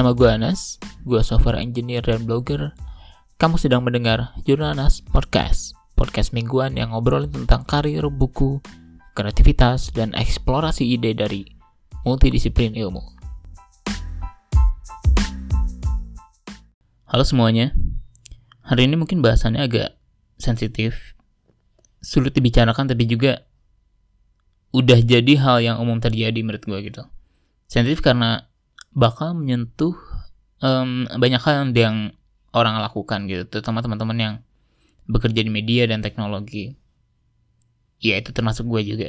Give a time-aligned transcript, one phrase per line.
[0.00, 2.72] Nama gue Anas, gue software engineer dan blogger.
[3.36, 8.64] Kamu sedang mendengar Jurnanas Podcast, podcast mingguan yang ngobrolin tentang karir, buku,
[9.12, 11.44] kreativitas, dan eksplorasi ide dari
[12.08, 13.04] multidisiplin ilmu.
[17.04, 17.76] Halo semuanya,
[18.64, 20.00] hari ini mungkin bahasannya agak
[20.40, 21.12] sensitif,
[22.00, 23.44] sulit dibicarakan tapi juga
[24.72, 27.04] udah jadi hal yang umum terjadi menurut gue gitu.
[27.68, 28.48] Sensitif karena
[28.90, 29.94] bakal menyentuh
[30.62, 32.14] um, banyak hal yang
[32.50, 34.34] orang lakukan gitu, terutama teman-teman yang
[35.06, 36.74] bekerja di media dan teknologi.
[38.00, 39.08] Ya itu termasuk gue juga.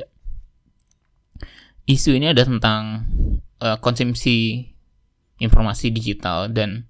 [1.89, 3.07] Isu ini ada tentang
[3.57, 4.69] uh, konsumsi
[5.41, 6.85] informasi digital dan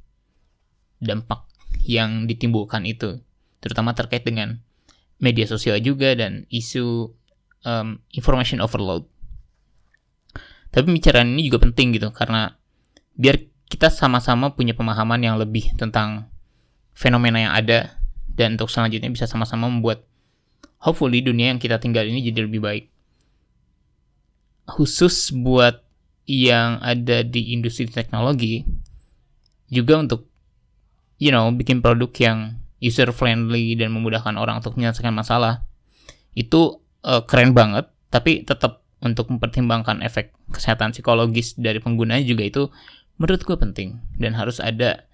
[1.00, 1.48] dampak
[1.88, 3.24] yang ditimbulkan itu,
[3.64, 4.60] terutama terkait dengan
[5.22, 7.16] media sosial juga dan isu
[7.64, 9.08] um, information overload.
[10.72, 12.61] Tapi pembicaraan ini juga penting gitu karena
[13.16, 13.40] biar
[13.72, 16.28] kita sama-sama punya pemahaman yang lebih tentang
[16.92, 17.96] fenomena yang ada
[18.28, 20.04] dan untuk selanjutnya bisa sama-sama membuat
[20.84, 22.86] hopefully dunia yang kita tinggal ini jadi lebih baik.
[24.68, 25.84] Khusus buat
[26.30, 28.64] yang ada di industri teknologi
[29.72, 30.28] juga untuk
[31.18, 32.38] you know bikin produk yang
[32.82, 35.66] user friendly dan memudahkan orang untuk menyelesaikan masalah
[36.34, 42.64] itu uh, keren banget tapi tetap untuk mempertimbangkan efek kesehatan psikologis dari penggunanya juga itu
[43.22, 45.06] menurut gue penting dan harus ada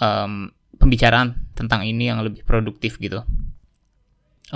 [0.00, 0.48] um,
[0.80, 3.20] pembicaraan tentang ini yang lebih produktif gitu.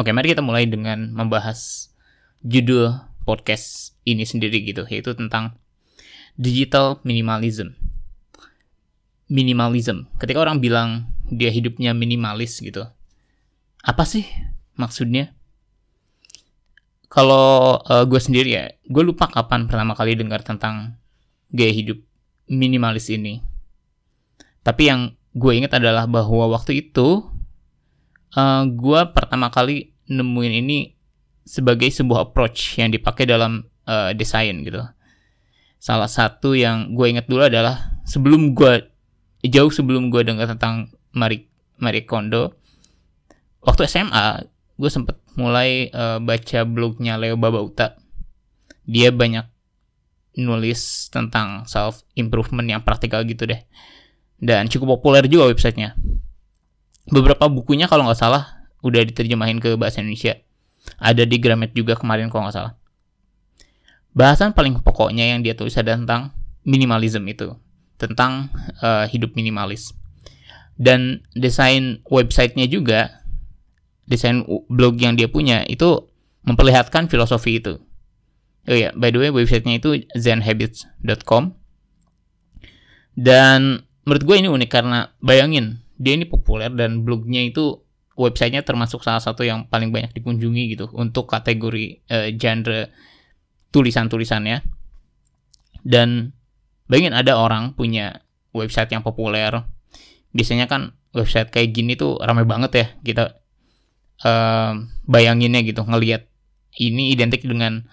[0.00, 1.92] Oke, mari kita mulai dengan membahas
[2.40, 2.96] judul
[3.28, 5.60] podcast ini sendiri gitu, yaitu tentang
[6.40, 7.76] digital minimalism.
[9.28, 10.08] Minimalism.
[10.16, 12.88] Ketika orang bilang dia hidupnya minimalis gitu,
[13.84, 14.24] apa sih
[14.80, 15.36] maksudnya?
[17.10, 20.94] kalau uh, gue sendiri ya, gue lupa kapan pertama kali dengar tentang
[21.50, 21.98] gaya hidup
[22.50, 23.38] minimalis ini.
[24.66, 27.22] Tapi yang gue ingat adalah bahwa waktu itu
[28.34, 30.78] uh, gue pertama kali nemuin ini
[31.46, 34.82] sebagai sebuah approach yang dipakai dalam uh, desain gitu.
[35.80, 38.90] Salah satu yang gue ingat dulu adalah sebelum gue
[39.48, 41.48] jauh sebelum gue dengar tentang Marie
[41.80, 42.60] Marie Kondo,
[43.64, 44.44] waktu SMA
[44.76, 47.96] gue sempet mulai uh, baca blognya Leo Babauta.
[48.84, 49.46] Dia banyak
[50.44, 53.60] nulis tentang self improvement yang praktikal gitu deh.
[54.40, 55.92] Dan cukup populer juga websitenya.
[57.10, 60.40] Beberapa bukunya kalau nggak salah udah diterjemahin ke bahasa Indonesia.
[60.96, 62.72] Ada di Gramet juga kemarin kalau nggak salah.
[64.16, 66.34] Bahasan paling pokoknya yang dia tulis ada tentang
[66.66, 67.54] minimalism itu,
[68.00, 68.50] tentang
[68.82, 69.94] uh, hidup minimalis.
[70.80, 73.20] Dan desain websitenya juga
[74.08, 76.08] desain blog yang dia punya itu
[76.42, 77.78] memperlihatkan filosofi itu.
[78.68, 81.56] Oh ya, by the way websitenya itu zenhabits.com.
[83.16, 87.84] Dan menurut gue ini unik karena bayangin dia ini populer dan blognya itu
[88.16, 92.92] websitenya termasuk salah satu yang paling banyak dikunjungi gitu untuk kategori uh, genre
[93.72, 94.60] tulisan-tulisannya.
[95.80, 96.36] Dan
[96.84, 98.20] bayangin ada orang punya
[98.52, 99.64] website yang populer.
[100.36, 103.24] Biasanya kan website kayak gini tuh ramai banget ya kita
[104.22, 104.72] uh,
[105.06, 106.30] bayanginnya gitu ngelihat
[106.78, 107.90] ini identik dengan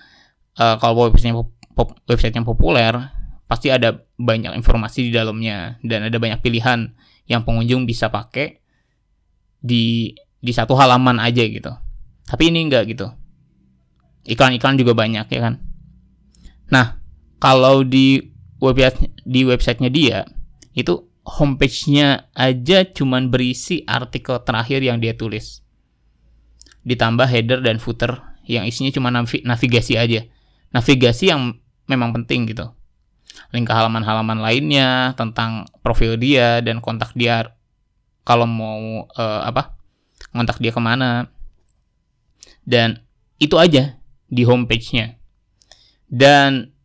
[0.58, 1.38] uh, kalau websitenya
[1.74, 2.94] pop, website yang populer
[3.48, 6.92] pasti ada banyak informasi di dalamnya dan ada banyak pilihan
[7.32, 8.60] yang pengunjung bisa pakai
[9.64, 11.72] di di satu halaman aja gitu.
[12.28, 13.08] Tapi ini enggak gitu.
[14.28, 15.64] Iklan-iklan juga banyak ya kan.
[16.68, 17.00] Nah,
[17.40, 18.20] kalau di
[18.60, 20.18] website di websitenya dia
[20.76, 25.60] itu homepage-nya aja cuman berisi artikel terakhir yang dia tulis
[26.88, 30.24] ditambah header dan footer yang isinya cuma navigasi aja.
[30.76, 31.56] Navigasi yang
[31.88, 32.72] memang penting gitu.
[33.54, 37.56] Link ke halaman-halaman lainnya tentang profil dia dan kontak dia
[38.28, 39.78] kalau mau uh, apa
[40.36, 41.32] kontak dia ke mana
[42.68, 43.00] dan
[43.40, 43.96] itu aja
[44.28, 45.16] di homepage-nya.
[46.08, 46.76] Dan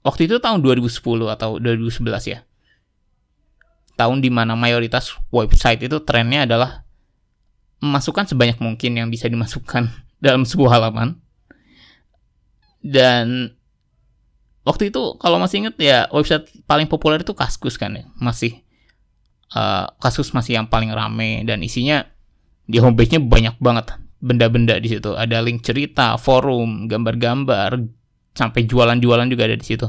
[0.00, 0.88] waktu itu tahun 2010
[1.28, 2.40] atau 2011 ya.
[4.00, 6.88] Tahun di mana mayoritas website itu trennya adalah
[7.84, 9.92] masukkan sebanyak mungkin yang bisa dimasukkan
[10.24, 11.20] dalam sebuah halaman.
[12.80, 13.56] Dan
[14.64, 18.64] waktu itu kalau masih inget ya website paling populer itu Kaskus kan ya, masih
[19.52, 22.08] uh, Kaskus masih yang paling rame dan isinya
[22.64, 25.16] di homepage-nya banyak banget benda-benda di situ.
[25.16, 27.80] Ada link cerita, forum, gambar-gambar,
[28.36, 29.88] sampai jualan-jualan juga ada di situ.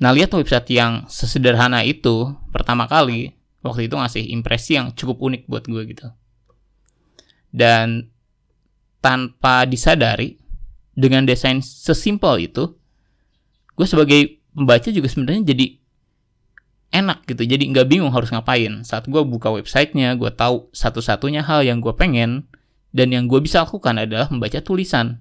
[0.00, 5.42] Nah, lihat website yang sesederhana itu pertama kali waktu itu ngasih impresi yang cukup unik
[5.46, 6.06] buat gue gitu.
[7.54, 8.10] Dan
[8.98, 10.34] tanpa disadari,
[10.94, 12.74] dengan desain sesimpel itu,
[13.74, 15.66] gue sebagai pembaca juga sebenarnya jadi
[16.94, 17.42] enak gitu.
[17.42, 18.86] Jadi nggak bingung harus ngapain.
[18.86, 22.46] Saat gue buka websitenya gue tahu satu-satunya hal yang gue pengen
[22.94, 25.18] dan yang gue bisa lakukan adalah membaca tulisan.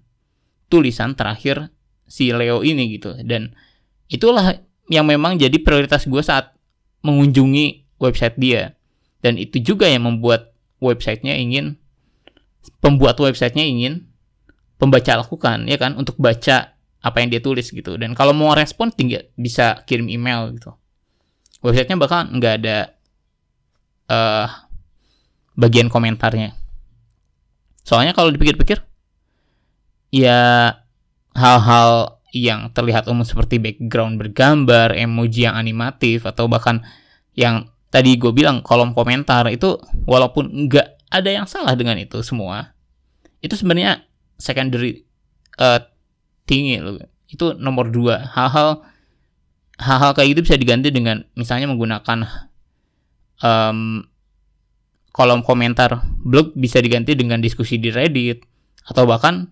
[0.69, 1.73] Tulisan terakhir
[2.05, 3.17] si Leo ini gitu.
[3.25, 3.57] Dan
[4.05, 4.61] itulah
[4.93, 6.53] yang memang jadi prioritas gue saat
[7.01, 8.77] mengunjungi website dia.
[9.25, 11.81] Dan itu juga yang membuat websitenya ingin
[12.79, 14.12] pembuat websitenya ingin
[14.77, 18.89] pembaca lakukan ya kan untuk baca apa yang dia tulis gitu dan kalau mau respon
[18.91, 20.73] tinggal bisa kirim email gitu
[21.63, 22.77] websitenya bakal nggak ada
[24.11, 24.47] uh,
[25.55, 26.57] bagian komentarnya.
[27.83, 28.83] Soalnya kalau dipikir-pikir,
[30.11, 30.71] ya
[31.35, 36.81] hal-hal yang terlihat umum seperti background bergambar, emoji yang animatif, atau bahkan
[37.37, 39.77] yang tadi gue bilang kolom komentar itu
[40.09, 42.73] walaupun nggak ada yang salah dengan itu semua,
[43.43, 44.01] itu sebenarnya
[44.37, 45.03] secondary
[45.59, 45.81] uh,
[46.47, 46.99] tinggi loh.
[47.29, 48.85] Itu nomor dua hal-hal
[49.81, 52.19] hal-hal kayak gitu bisa diganti dengan misalnya menggunakan
[53.41, 54.05] um,
[55.13, 58.41] kolom komentar blog bisa diganti dengan diskusi di Reddit
[58.89, 59.49] atau bahkan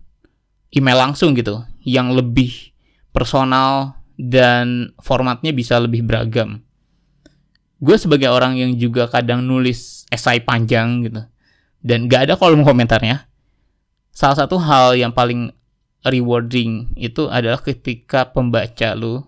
[0.74, 2.74] email langsung gitu yang lebih
[3.12, 6.62] personal dan formatnya bisa lebih beragam.
[7.82, 11.22] Gue sebagai orang yang juga kadang nulis esai panjang gitu
[11.82, 13.26] dan gak ada kolom komentarnya.
[14.12, 15.56] Salah satu hal yang paling
[16.04, 19.24] rewarding itu adalah ketika pembaca lu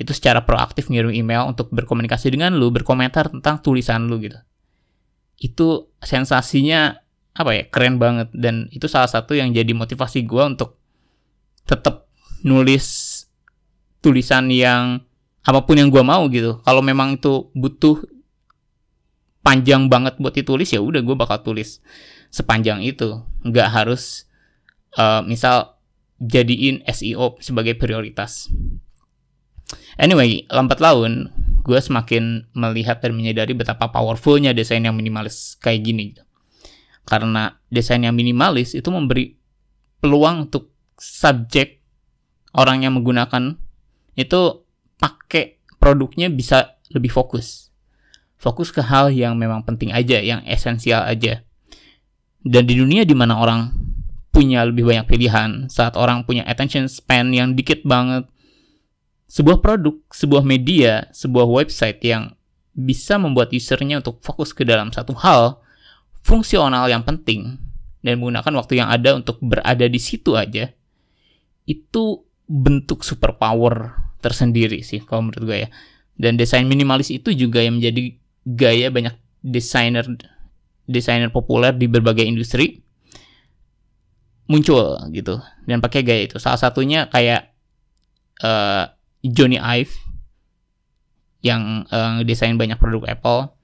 [0.00, 4.40] itu secara proaktif ngirim email untuk berkomunikasi dengan lu, berkomentar tentang tulisan lu gitu.
[5.36, 6.96] Itu sensasinya
[7.36, 10.80] apa ya keren banget dan itu salah satu yang jadi motivasi gue untuk
[11.68, 12.08] tetap
[12.42, 13.22] nulis
[14.00, 15.04] tulisan yang
[15.44, 16.64] apa pun yang gue mau gitu.
[16.64, 18.00] Kalau memang itu butuh
[19.44, 21.80] panjang banget buat ditulis ya udah gue bakal tulis
[22.30, 23.20] sepanjang itu.
[23.44, 24.30] Nggak harus
[24.96, 25.76] uh, misal
[26.20, 28.48] jadiin SEO sebagai prioritas.
[30.00, 31.30] Anyway, lambat laun,
[31.62, 36.16] gue semakin melihat dan menyadari betapa powerfulnya desain yang minimalis kayak gini.
[37.06, 39.36] Karena desain yang minimalis itu memberi
[40.00, 41.80] peluang untuk subjek
[42.56, 43.56] orang yang menggunakan
[44.18, 44.40] itu
[44.98, 47.70] pakai produknya bisa lebih fokus.
[48.40, 51.44] Fokus ke hal yang memang penting aja, yang esensial aja.
[52.40, 53.68] Dan di dunia di mana orang
[54.30, 58.24] punya lebih banyak pilihan, saat orang punya attention span yang dikit banget,
[59.28, 62.32] sebuah produk, sebuah media, sebuah website yang
[62.72, 65.60] bisa membuat usernya untuk fokus ke dalam satu hal
[66.24, 67.58] fungsional yang penting
[68.00, 70.72] dan menggunakan waktu yang ada untuk berada di situ aja
[71.68, 72.04] itu
[72.48, 75.70] bentuk superpower tersendiri sih kalau menurut gue ya.
[76.20, 80.04] Dan desain minimalis itu juga yang menjadi gaya banyak desainer
[80.90, 82.82] desainer populer di berbagai industri
[84.50, 85.38] muncul gitu
[85.70, 87.54] dan pakai gaya itu salah satunya kayak
[88.42, 88.90] uh,
[89.22, 89.94] Johnny Ive
[91.40, 93.54] yang uh, desain banyak produk Apple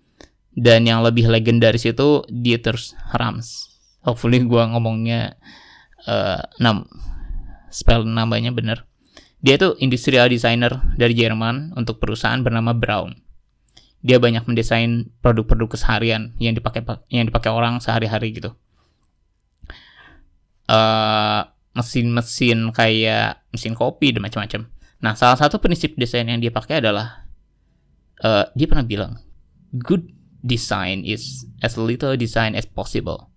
[0.56, 2.78] dan yang lebih legendaris itu Dieter
[3.12, 3.76] Rams.
[4.06, 5.36] Hopefully gue ngomongnya
[6.08, 6.88] uh, nam
[7.68, 8.88] spell namanya bener.
[9.44, 13.25] Dia itu industrial designer dari Jerman untuk perusahaan bernama Braun.
[14.06, 18.54] Dia banyak mendesain produk-produk keseharian yang dipakai yang dipakai orang sehari-hari gitu.
[20.70, 21.42] Uh,
[21.74, 24.70] mesin-mesin kayak mesin kopi dan macam-macam.
[25.02, 27.26] Nah, salah satu prinsip desain yang dia pakai adalah
[28.22, 29.20] uh, dia pernah bilang,
[29.74, 30.08] good
[30.40, 33.28] design is as little design as possible.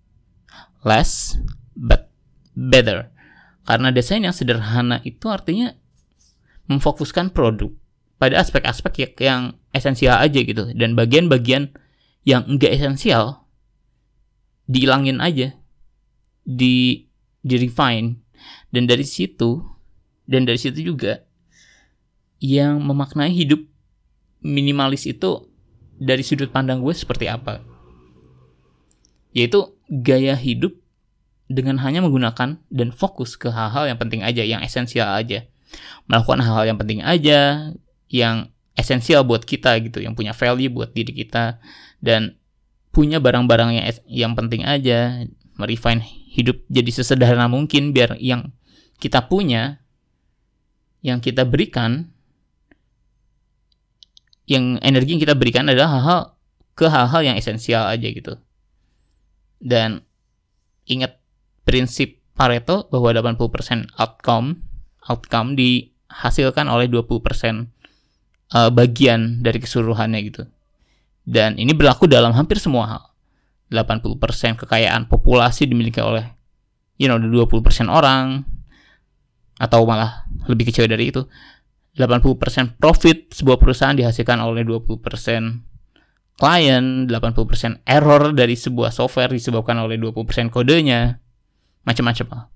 [0.86, 1.36] Less
[1.76, 2.08] but
[2.56, 3.12] better.
[3.68, 5.76] Karena desain yang sederhana itu artinya
[6.70, 7.68] memfokuskan produk
[8.16, 11.74] pada aspek-aspek yang esensial aja gitu dan bagian-bagian
[12.26, 13.46] yang enggak esensial
[14.70, 15.56] dihilangin aja
[16.46, 17.06] di
[17.40, 18.20] di refine
[18.70, 19.62] dan dari situ
[20.30, 21.26] dan dari situ juga
[22.40, 23.60] yang memaknai hidup
[24.40, 25.50] minimalis itu
[26.00, 27.60] dari sudut pandang gue seperti apa?
[29.36, 30.72] Yaitu gaya hidup
[31.46, 35.44] dengan hanya menggunakan dan fokus ke hal-hal yang penting aja, yang esensial aja.
[36.08, 37.70] Melakukan hal-hal yang penting aja,
[38.08, 41.58] yang esensial buat kita gitu, yang punya value buat diri kita
[42.00, 42.38] dan
[42.90, 45.26] punya barang-barang yang yang penting aja,
[45.58, 48.54] merefine hidup jadi sesederhana mungkin biar yang
[49.02, 49.82] kita punya
[51.00, 52.12] yang kita berikan
[54.50, 56.20] yang energi yang kita berikan adalah hal-hal
[56.74, 58.34] ke hal-hal yang esensial aja gitu.
[59.60, 60.02] Dan
[60.88, 61.20] ingat
[61.62, 64.64] prinsip Pareto bahwa 80% outcome
[65.06, 67.68] outcome dihasilkan oleh 20%
[68.54, 70.42] uh, bagian dari keseluruhannya gitu.
[71.26, 73.02] Dan ini berlaku dalam hampir semua hal.
[73.70, 74.18] 80%
[74.66, 76.26] kekayaan populasi dimiliki oleh
[76.98, 78.42] you know 20% orang
[79.62, 81.22] atau malah lebih kecil dari itu
[81.94, 85.04] 80% profit sebuah perusahaan dihasilkan oleh 20%
[86.40, 91.20] klien, 80% error dari sebuah software disebabkan oleh 20% kodenya,
[91.84, 92.48] macam-macam.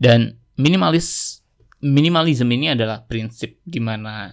[0.00, 1.40] Dan minimalis
[1.84, 4.32] minimalism ini adalah prinsip di mana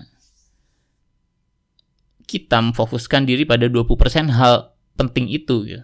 [2.24, 5.84] kita memfokuskan diri pada 20% hal penting itu gitu.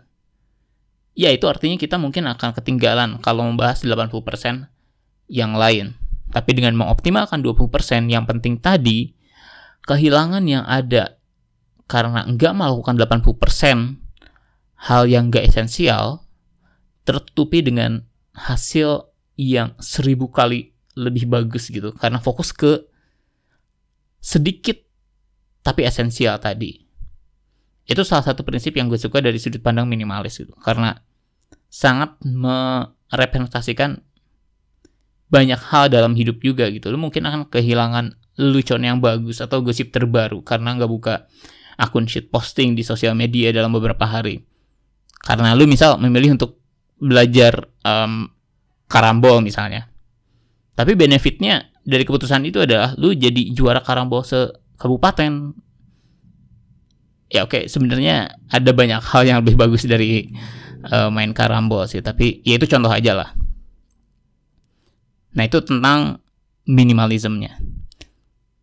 [1.17, 4.71] Ya itu artinya kita mungkin akan ketinggalan kalau membahas 80%
[5.27, 6.00] yang lain.
[6.31, 9.12] Tapi dengan mengoptimalkan 20% yang penting tadi,
[9.83, 11.19] kehilangan yang ada
[11.89, 16.24] karena enggak melakukan 80% hal yang enggak esensial,
[17.03, 18.05] tertutupi dengan
[18.38, 21.93] hasil yang seribu kali lebih bagus gitu.
[21.93, 22.81] Karena fokus ke
[24.17, 24.81] sedikit
[25.61, 26.81] tapi esensial tadi.
[27.87, 30.57] Itu salah satu prinsip yang gue suka dari sudut pandang minimalis gitu.
[30.59, 30.97] Karena
[31.69, 34.01] sangat merepresentasikan
[35.27, 36.91] banyak hal dalam hidup juga gitu.
[36.91, 41.25] Lu mungkin akan kehilangan lelucon yang bagus atau gosip terbaru karena nggak buka
[41.77, 44.41] akun shit posting di sosial media dalam beberapa hari.
[45.21, 46.57] Karena lu misal memilih untuk
[46.97, 48.31] belajar um,
[48.87, 49.91] karambol misalnya.
[50.77, 55.57] Tapi benefitnya dari keputusan itu adalah lu jadi juara karambol se kabupaten
[57.34, 60.29] ya oke okay, sebenarnya ada banyak hal yang lebih bagus dari
[60.93, 63.29] uh, main karambol sih tapi ya itu contoh aja lah.
[65.34, 66.22] Nah itu tentang
[66.69, 67.57] minimalismnya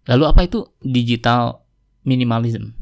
[0.04, 1.64] lalu apa itu digital
[2.06, 2.76] minimalism?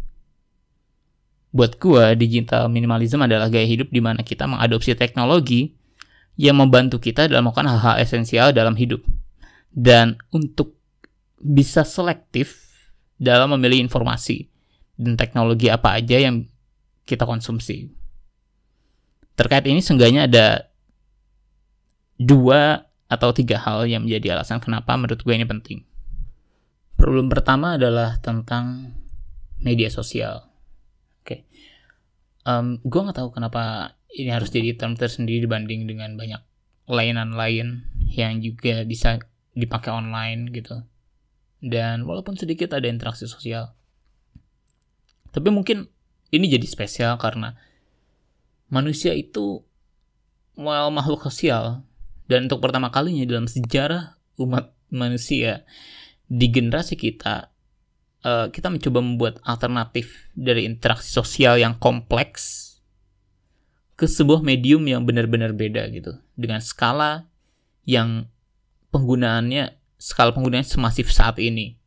[1.56, 5.72] Buat gua digital minimalism adalah gaya hidup di mana kita mengadopsi teknologi
[6.36, 9.00] yang membantu kita dalam melakukan hal-hal esensial dalam hidup
[9.72, 10.76] dan untuk
[11.40, 12.70] bisa selektif
[13.16, 14.46] dalam memilih informasi
[14.94, 16.46] dan teknologi apa aja yang
[17.08, 17.90] kita konsumsi.
[19.34, 20.46] Terkait ini seenggaknya ada
[22.20, 25.82] dua atau tiga hal yang menjadi alasan kenapa menurut gue ini penting.
[26.94, 28.94] Problem pertama adalah tentang
[29.58, 30.46] media sosial.
[31.22, 31.40] Oke, okay.
[32.46, 36.42] um, gue nggak tahu kenapa ini harus jadi term tersendiri dibanding dengan banyak
[36.86, 39.18] layanan lain yang juga bisa
[39.52, 40.82] dipakai online gitu.
[41.62, 43.72] Dan walaupun sedikit ada interaksi sosial.
[45.32, 45.88] Tapi mungkin
[46.32, 47.54] ini jadi spesial karena
[48.72, 49.62] manusia itu
[50.56, 51.84] well, makhluk sosial.
[52.26, 55.64] Dan untuk pertama kalinya dalam sejarah umat manusia
[56.28, 57.52] di generasi kita
[58.24, 62.72] uh, kita mencoba membuat alternatif dari interaksi sosial yang kompleks
[63.98, 66.16] ke sebuah medium yang benar-benar beda gitu.
[66.34, 67.28] Dengan skala
[67.84, 68.31] yang
[68.92, 71.80] penggunaannya skala penggunanya semasif saat ini.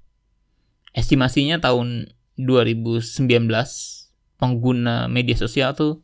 [0.91, 3.23] Estimasinya tahun 2019
[4.35, 6.03] pengguna media sosial tuh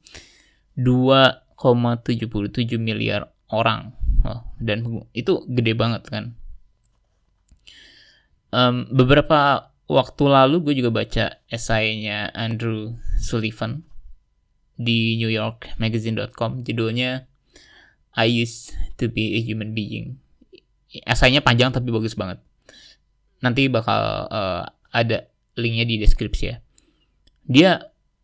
[0.79, 3.91] 2,77 miliar orang.
[4.21, 6.37] Oh, dan itu gede banget kan.
[8.51, 13.83] Um, beberapa waktu lalu gue juga baca esainya Andrew Sullivan
[14.79, 17.27] di New York Magazine.com judulnya
[18.15, 20.19] I used to be a human being
[20.91, 22.43] esainya panjang tapi bagus banget.
[23.39, 26.57] Nanti bakal uh, ada linknya di deskripsi ya.
[27.47, 27.71] Dia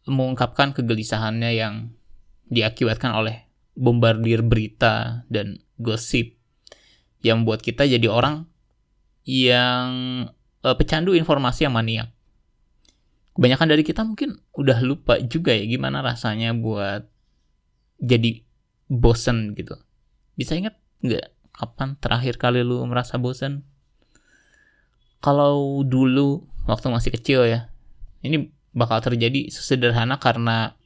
[0.08, 1.92] mengungkapkan kegelisahannya yang
[2.48, 6.36] diakibatkan oleh bombardir berita dan gosip
[7.22, 8.48] yang membuat kita jadi orang
[9.28, 9.88] yang
[10.64, 12.10] uh, pecandu informasi yang maniak.
[13.36, 17.06] Kebanyakan dari kita mungkin udah lupa juga ya gimana rasanya buat
[18.02, 18.42] jadi
[18.90, 19.78] bosen gitu.
[20.34, 23.66] Bisa ingat nggak kapan terakhir kali lu merasa bosan?
[25.20, 27.74] Kalau dulu waktu masih kecil ya,
[28.22, 30.78] ini bakal terjadi sesederhana karena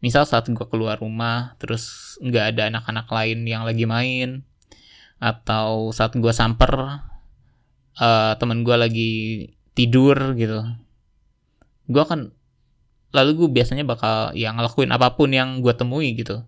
[0.00, 4.44] misal saat gue keluar rumah terus nggak ada anak-anak lain yang lagi main
[5.16, 7.00] atau saat gue samper
[8.00, 9.12] uh, temen gue lagi
[9.72, 10.64] tidur gitu
[11.88, 12.32] gue akan
[13.16, 16.44] lalu gue biasanya bakal yang ngelakuin apa pun yang gue temui gitu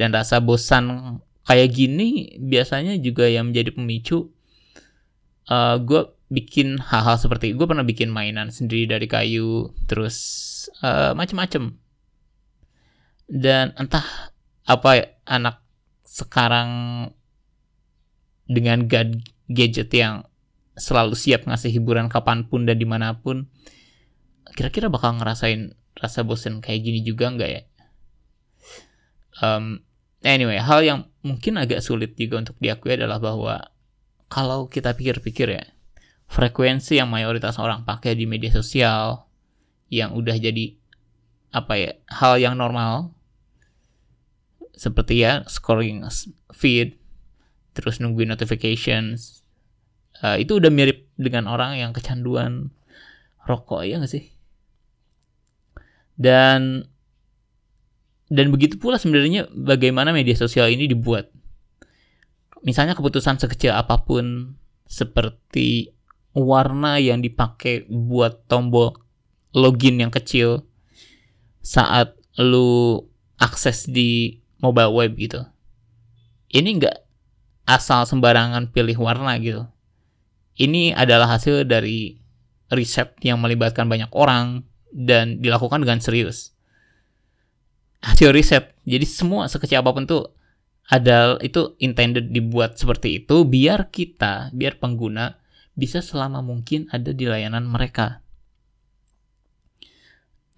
[0.00, 4.28] dan rasa bosan kayak gini biasanya juga yang menjadi pemicu
[5.48, 10.16] uh, eh, gue bikin hal-hal seperti gue pernah bikin mainan sendiri dari kayu terus
[10.84, 11.72] uh, macem-macem.
[13.28, 14.04] Dan entah
[14.68, 15.64] apa anak
[16.04, 16.70] sekarang
[18.48, 20.24] dengan gad gadget yang
[20.76, 23.48] selalu siap ngasih hiburan kapan pun dan di mana pun
[24.56, 27.62] kira-kira bakal ngerasain rasa bosen kayak gini juga nggak ya?
[29.40, 29.84] Um,
[30.24, 33.68] anyway hal yang mungkin agak sulit juga untuk diakui adalah bahwa
[34.32, 35.64] kalau kita pikir-pikir ya
[36.28, 39.28] frekuensi yang mayoritas orang pakai di media sosial
[39.92, 40.76] yang udah jadi
[41.52, 43.12] apa ya hal yang normal
[44.76, 46.04] seperti ya scrolling
[46.52, 47.00] feed
[47.72, 49.44] terus nungguin notifications
[50.22, 52.70] uh, itu udah mirip dengan orang yang kecanduan
[53.48, 54.28] rokok ya nggak sih?
[56.18, 56.90] Dan
[58.28, 61.32] dan begitu pula sebenarnya bagaimana media sosial ini dibuat.
[62.60, 65.96] Misalnya keputusan sekecil apa pun seperti
[66.36, 69.00] warna yang dipakai buat tombol
[69.56, 70.68] login yang kecil
[71.64, 73.00] saat lu
[73.40, 75.40] akses di mobile web gitu.
[76.52, 76.96] Ini nggak
[77.64, 79.64] asal sembarangan pilih warna gitu.
[80.58, 82.20] Ini adalah hasil dari
[82.68, 86.57] riset yang melibatkan banyak orang dan dilakukan dengan serius
[88.02, 88.74] hasil riset.
[88.86, 90.32] Jadi semua sekecil apa pun tuh
[90.88, 95.36] ada itu intended dibuat seperti itu biar kita, biar pengguna
[95.76, 98.24] bisa selama mungkin ada di layanan mereka.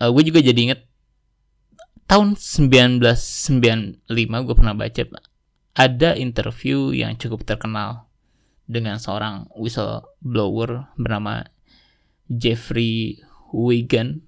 [0.00, 0.80] Uh, gue juga jadi inget
[2.08, 5.02] tahun 1995 gue pernah baca
[5.76, 8.08] ada interview yang cukup terkenal
[8.64, 11.46] dengan seorang whistleblower bernama
[12.30, 13.20] Jeffrey
[13.50, 14.22] Wigan.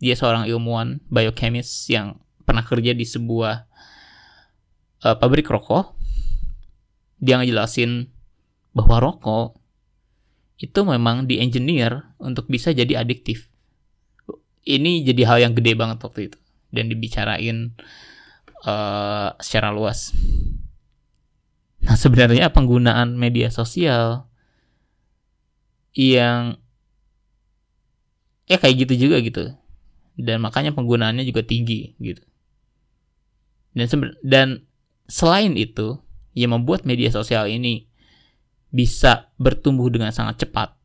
[0.00, 3.54] Dia seorang ilmuwan biochemist yang pernah kerja di sebuah
[5.06, 5.94] uh, pabrik rokok
[7.22, 8.10] dia ngejelasin
[8.74, 9.54] bahwa rokok
[10.58, 13.48] itu memang di engineer untuk bisa jadi adiktif.
[14.66, 16.38] Ini jadi hal yang gede banget waktu itu.
[16.68, 17.72] Dan dibicarain
[18.64, 20.12] uh, secara luas.
[21.80, 24.28] Nah sebenarnya penggunaan media sosial
[25.96, 26.60] yang
[28.44, 29.44] ya kayak gitu juga gitu.
[30.20, 32.29] Dan makanya penggunaannya juga tinggi gitu
[33.76, 33.86] dan
[34.22, 34.48] dan
[35.06, 35.98] selain itu,
[36.34, 37.90] yang membuat media sosial ini
[38.70, 40.78] bisa bertumbuh dengan sangat cepat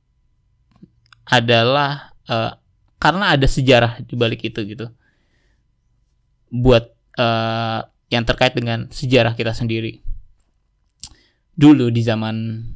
[1.30, 2.58] adalah uh,
[2.98, 4.89] karena ada sejarah di balik itu gitu.
[6.50, 10.01] Buat uh, yang terkait dengan sejarah kita sendiri.
[11.56, 12.68] Dulu di zaman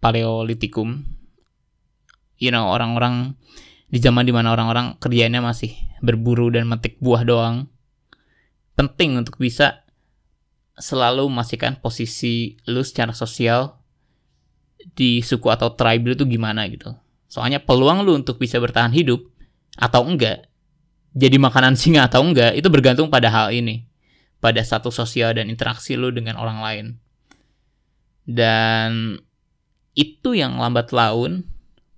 [0.00, 1.04] Paleolitikum,
[2.40, 3.36] you know, orang-orang
[3.90, 7.68] di zaman di mana orang-orang kerjanya masih berburu dan metik buah doang,
[8.80, 9.84] penting untuk bisa
[10.80, 13.76] selalu memastikan posisi lu secara sosial
[14.96, 16.96] di suku atau tribe lu itu gimana gitu.
[17.28, 19.20] Soalnya peluang lu untuk bisa bertahan hidup
[19.76, 20.48] atau enggak,
[21.12, 23.84] jadi makanan singa atau enggak, itu bergantung pada hal ini.
[24.40, 26.86] Pada satu sosial dan interaksi lu dengan orang lain.
[28.24, 29.20] Dan
[29.92, 31.44] itu yang lambat laun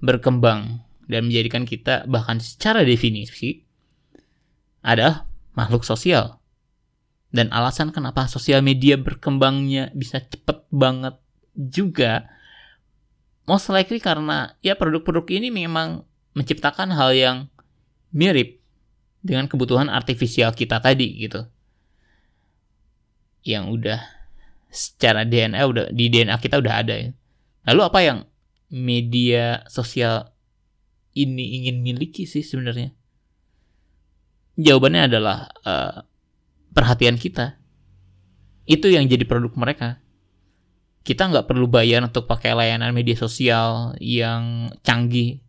[0.03, 3.63] berkembang dan menjadikan kita bahkan secara definisi
[4.83, 6.42] adalah makhluk sosial
[7.33, 11.17] dan alasan kenapa sosial media berkembangnya bisa cepet banget
[11.57, 12.29] juga
[13.49, 16.05] most likely karena ya produk-produk ini memang
[16.37, 17.37] menciptakan hal yang
[18.13, 18.61] mirip
[19.25, 21.49] dengan kebutuhan artifisial kita tadi gitu
[23.43, 23.99] yang udah
[24.73, 27.11] secara DNA udah di DNA kita udah ada ya.
[27.69, 28.19] Lalu apa yang
[28.73, 30.33] media sosial
[31.13, 32.95] ini ingin miliki sih sebenarnya?
[34.57, 36.07] Jawabannya adalah uh,
[36.73, 37.61] perhatian kita.
[38.65, 40.01] Itu yang jadi produk mereka.
[41.03, 45.43] Kita nggak perlu bayar untuk pakai layanan media sosial yang canggih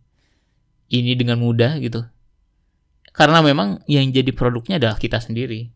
[0.89, 2.05] ini dengan mudah gitu.
[3.13, 5.69] Karena memang yang jadi produknya adalah kita sendiri.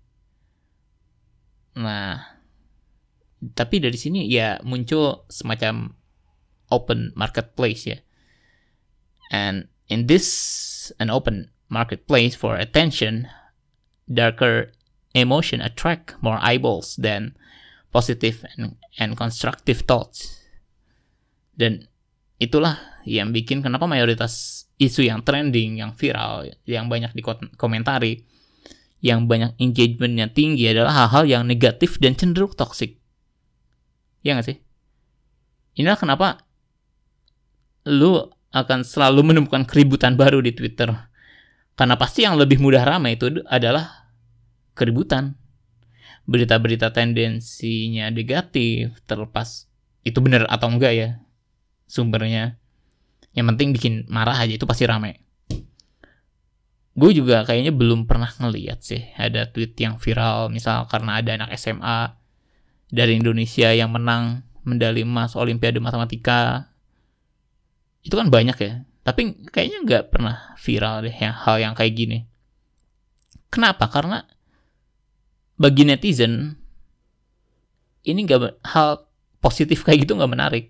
[1.78, 2.18] Nah,
[3.54, 5.94] tapi dari sini ya muncul semacam
[6.74, 7.98] open marketplace ya.
[9.30, 13.30] And in this an open marketplace for attention,
[14.10, 14.74] darker
[15.18, 17.34] emotion attract more eyeballs than
[17.90, 20.46] positive and, and constructive thoughts.
[21.58, 21.90] Dan
[22.38, 28.22] itulah yang bikin kenapa mayoritas isu yang trending, yang viral, yang banyak dikomentari,
[29.02, 33.02] yang banyak engagementnya tinggi adalah hal-hal yang negatif dan cenderung toxic.
[34.22, 34.58] Ya gak sih?
[35.78, 36.46] Inilah kenapa
[37.90, 40.90] lu akan selalu menemukan keributan baru di Twitter.
[41.78, 43.97] Karena pasti yang lebih mudah ramai itu adalah
[44.78, 45.34] keributan.
[46.30, 49.66] Berita-berita tendensinya negatif, terlepas
[50.06, 51.10] itu benar atau enggak ya
[51.90, 52.60] sumbernya.
[53.34, 55.24] Yang penting bikin marah aja itu pasti rame.
[56.98, 61.54] Gue juga kayaknya belum pernah ngeliat sih ada tweet yang viral misal karena ada anak
[61.54, 62.18] SMA
[62.90, 66.74] dari Indonesia yang menang medali emas Olimpiade Matematika.
[68.02, 68.74] Itu kan banyak ya.
[69.06, 72.26] Tapi kayaknya nggak pernah viral deh yang hal yang kayak gini.
[73.48, 73.88] Kenapa?
[73.88, 74.26] Karena
[75.58, 76.54] bagi netizen
[78.06, 79.10] ini nggak hal
[79.44, 80.66] positif kayak gitu nggak menarik.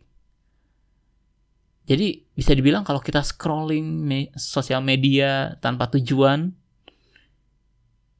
[1.87, 6.51] Jadi bisa dibilang kalau kita scrolling me sosial media tanpa tujuan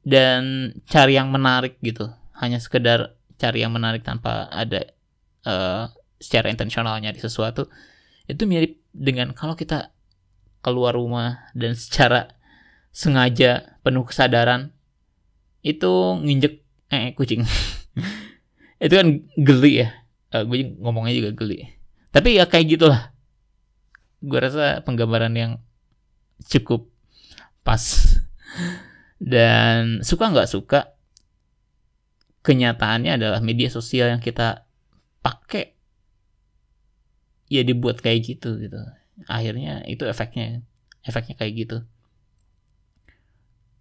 [0.08, 2.08] dan cari yang menarik gitu,
[2.40, 4.88] hanya sekedar cari yang menarik tanpa ada
[5.44, 7.68] uh, secara intensionalnya di sesuatu,
[8.24, 9.92] itu mirip dengan kalau kita
[10.64, 12.32] keluar rumah dan secara
[12.88, 14.72] sengaja penuh kesadaran
[15.62, 15.92] itu
[16.22, 17.44] nginjek eh kucing.
[18.84, 19.88] Itu kan geli ya.
[20.30, 21.66] Uh, gue ngomongnya juga geli.
[22.14, 23.10] Tapi ya kayak gitulah.
[24.22, 25.52] Gue rasa penggambaran yang
[26.46, 26.88] cukup
[27.66, 27.82] pas.
[29.18, 30.94] Dan suka nggak suka
[32.46, 34.64] kenyataannya adalah media sosial yang kita
[35.20, 35.74] pakai
[37.50, 38.78] ya dibuat kayak gitu gitu.
[39.26, 40.62] Akhirnya itu efeknya
[41.02, 41.78] efeknya kayak gitu.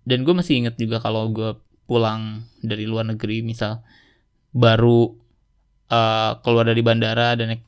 [0.07, 3.81] Dan gue masih inget juga kalau gue pulang dari luar negeri misal
[4.51, 5.07] baru
[5.87, 7.63] uh, keluar dari bandara dan naik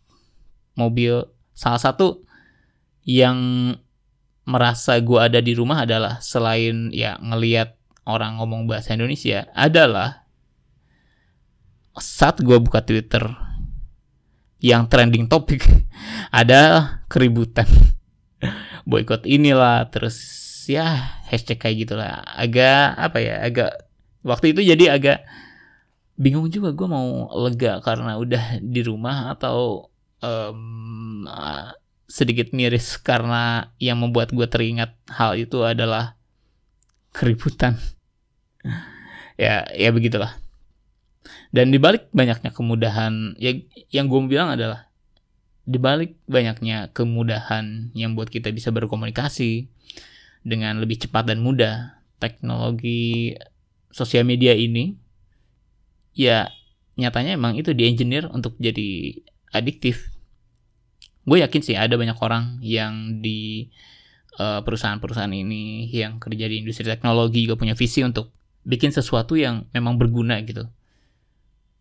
[0.75, 1.23] mobil.
[1.55, 2.23] Salah satu
[3.03, 3.71] yang
[4.47, 7.77] merasa gue ada di rumah adalah selain ya ngeliat
[8.09, 10.25] orang ngomong bahasa Indonesia adalah
[11.99, 13.21] saat gue buka Twitter
[14.59, 15.63] yang trending topik
[16.39, 17.67] ada keributan.
[18.89, 20.17] Boykot inilah terus
[20.65, 22.23] ya hashtag kayak gitulah.
[22.25, 23.88] Agak apa ya agak
[24.23, 25.23] waktu itu jadi agak
[26.19, 29.87] bingung juga gue mau lega karena udah di rumah atau
[30.19, 31.23] um,
[32.09, 36.19] sedikit miris karena yang membuat gue teringat hal itu adalah
[37.15, 37.77] keributan.
[39.39, 40.35] Ya ya begitulah.
[41.55, 43.55] Dan dibalik banyaknya kemudahan ya
[43.87, 44.91] yang gue bilang adalah
[45.63, 49.71] dibalik banyaknya kemudahan yang buat kita bisa berkomunikasi
[50.43, 53.39] dengan lebih cepat dan mudah teknologi
[53.89, 54.97] sosial media ini
[56.13, 56.49] ya
[56.99, 59.15] nyatanya emang itu di engineer untuk jadi
[59.55, 60.11] adiktif.
[61.23, 63.69] Gue yakin sih ada banyak orang yang di
[64.41, 68.33] uh, perusahaan-perusahaan ini yang kerja di industri teknologi juga punya visi untuk
[68.67, 70.67] bikin sesuatu yang memang berguna gitu.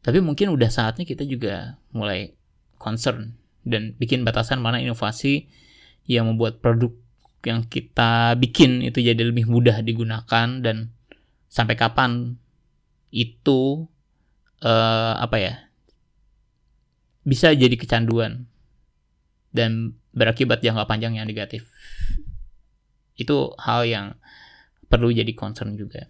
[0.05, 2.33] Tapi mungkin udah saatnya kita juga mulai
[2.79, 3.35] concern
[3.66, 5.51] dan bikin batasan mana inovasi
[6.07, 6.94] yang membuat produk
[7.44, 10.90] yang kita bikin itu jadi lebih mudah digunakan dan
[11.48, 12.37] sampai kapan
[13.08, 13.88] itu
[14.61, 15.54] uh, apa ya
[17.24, 18.48] bisa jadi kecanduan
[19.52, 21.68] dan berakibat jangka panjang yang negatif.
[23.18, 24.06] Itu hal yang
[24.88, 26.08] perlu jadi concern juga.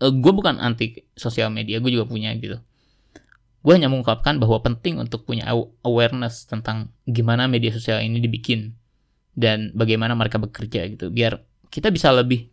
[0.00, 2.60] Uh, gue bukan anti sosial media gue juga punya gitu.
[3.60, 5.52] Gue hanya mengungkapkan bahwa penting untuk punya
[5.84, 8.80] awareness tentang gimana media sosial ini dibikin
[9.36, 12.50] dan bagaimana mereka bekerja gitu biar kita bisa lebih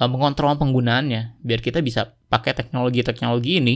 [0.00, 3.74] uh, mengontrol penggunaannya biar kita bisa pakai teknologi-teknologi ini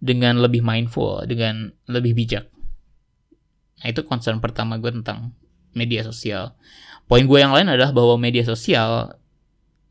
[0.00, 2.48] dengan lebih mindful, dengan lebih bijak.
[3.80, 5.36] Nah, itu concern pertama gue tentang
[5.76, 6.56] media sosial.
[7.04, 9.16] Poin gue yang lain adalah bahwa media sosial,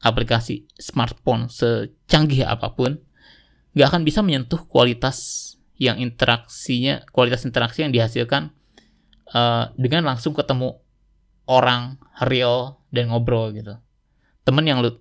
[0.02, 2.98] aplikasi smartphone secanggih apa pun,
[3.78, 5.48] gak akan bisa menyentuh kualitas
[5.80, 8.52] yang interaksinya, kualitas interaksi yang dihasilkan
[9.32, 10.80] uh, dengan langsung ketemu
[11.50, 11.98] orang
[12.30, 13.78] real dan ngobrol gitu.
[14.46, 14.98] Temen yang lu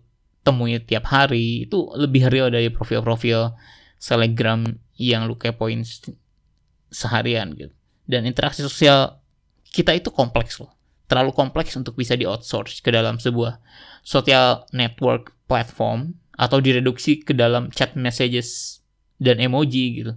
[0.48, 3.52] temui tiap hari itu lebih real dari profil-profil
[4.00, 5.84] selegram yang lu kepoin
[6.88, 7.74] seharian gitu.
[8.08, 9.20] Dan interaksi sosial
[9.68, 10.72] kita itu kompleks loh.
[11.04, 13.61] Terlalu kompleks untuk bisa di outsource ke dalam sebuah
[14.00, 18.80] social network platform atau direduksi ke dalam chat messages
[19.20, 20.12] dan emoji gitu.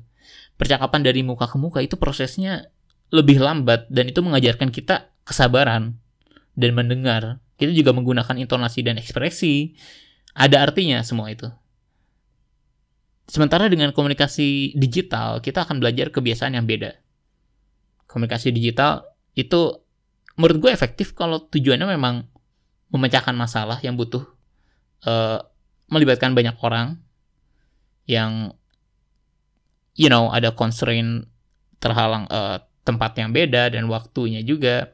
[0.55, 2.71] Percakapan dari muka ke muka itu prosesnya
[3.11, 5.99] lebih lambat dan itu mengajarkan kita kesabaran
[6.55, 7.43] dan mendengar.
[7.59, 9.75] Kita juga menggunakan intonasi dan ekspresi
[10.35, 11.47] ada artinya semua itu.
[13.31, 16.99] Sementara dengan komunikasi digital, kita akan belajar kebiasaan yang beda.
[18.07, 19.07] Komunikasi digital
[19.39, 19.79] itu
[20.35, 22.27] menurut gue efektif kalau tujuannya memang
[22.91, 24.27] memecahkan masalah yang butuh
[25.07, 25.39] uh,
[25.87, 26.99] melibatkan banyak orang
[28.03, 28.51] yang
[29.95, 31.27] you know ada constraint
[31.79, 34.91] terhalang uh, tempat yang beda dan waktunya juga.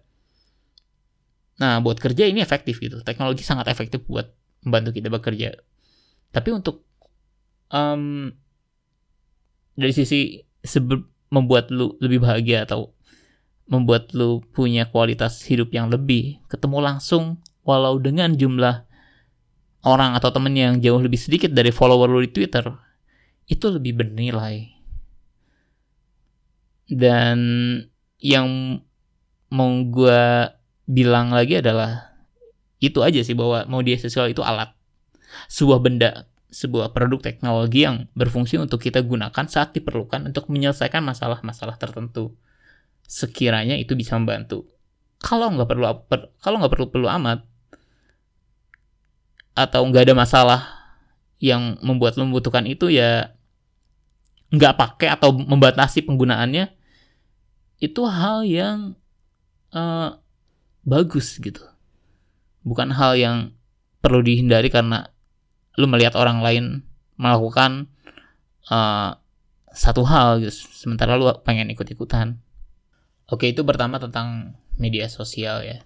[1.57, 3.01] Nah, buat kerja ini efektif gitu.
[3.01, 4.29] Teknologi sangat efektif buat
[4.67, 5.55] membantu kita bekerja.
[6.35, 6.83] Tapi untuk
[7.71, 8.35] um,
[9.79, 10.43] dari sisi
[11.31, 12.91] membuat lu lebih bahagia atau
[13.67, 18.87] membuat lu punya kualitas hidup yang lebih, ketemu langsung walau dengan jumlah
[19.83, 22.63] orang atau temen yang jauh lebih sedikit dari follower lu di Twitter,
[23.47, 24.71] itu lebih bernilai.
[26.87, 27.39] Dan
[28.23, 28.79] yang
[29.51, 30.47] mau gue
[30.87, 32.06] bilang lagi adalah
[32.77, 34.73] itu aja sih bahwa media sosial itu alat.
[35.49, 41.75] Sebuah benda sebuah produk teknologi yang berfungsi untuk kita gunakan saat diperlukan untuk menyelesaikan masalah-masalah
[41.75, 42.33] tertentu.
[43.03, 44.67] Sekiranya itu bisa membantu.
[45.19, 45.85] Kalau nggak perlu
[46.39, 47.43] kalau nggak perlu perlu amat
[49.57, 50.61] atau nggak ada masalah
[51.41, 53.33] yang membuat lo membutuhkan itu ya
[54.53, 56.71] nggak pakai atau membatasi penggunaannya
[57.81, 58.97] itu hal yang
[59.73, 60.17] uh,
[60.85, 61.61] bagus gitu
[62.67, 63.55] bukan hal yang
[64.03, 65.07] perlu dihindari karena
[65.79, 66.83] lu melihat orang lain
[67.15, 67.87] melakukan
[68.67, 69.15] uh,
[69.71, 70.51] satu hal gitu.
[70.51, 72.43] Sementara lu pengen ikut-ikutan.
[73.31, 75.79] Oke itu pertama tentang media sosial ya.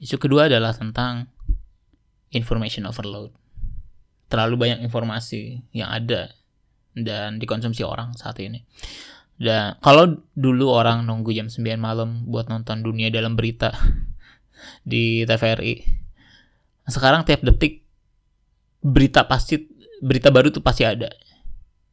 [0.00, 1.28] Isu kedua adalah tentang
[2.30, 3.34] information overload.
[4.28, 6.32] Terlalu banyak informasi yang ada
[6.92, 8.62] dan dikonsumsi orang saat ini.
[9.38, 13.70] Dan kalau dulu orang nunggu jam 9 malam buat nonton dunia dalam berita
[14.82, 15.74] di TVRI.
[16.88, 17.84] Sekarang tiap detik
[18.80, 19.68] berita pasti
[20.00, 21.10] berita baru tuh pasti ada.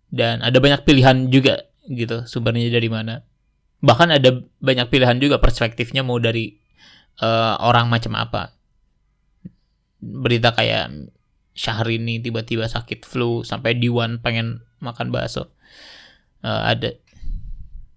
[0.08, 3.26] Dan ada banyak pilihan juga gitu sumbernya dari mana.
[3.84, 6.56] Bahkan ada banyak pilihan juga perspektifnya mau dari
[7.22, 8.56] uh, orang macam apa.
[10.00, 11.12] Berita kayak
[11.56, 15.52] Syahrini tiba-tiba sakit flu sampai Diwan pengen makan bakso.
[16.46, 16.94] Uh, ada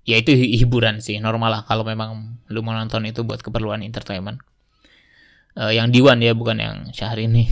[0.09, 4.41] ya itu hiburan sih normal lah kalau memang lu mau nonton itu buat keperluan entertainment
[5.59, 7.51] uh, yang Diwan ya bukan yang Syahrini.